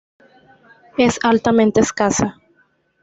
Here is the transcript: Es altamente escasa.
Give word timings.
Es 0.97 1.19
altamente 1.23 1.79
escasa. 1.79 2.39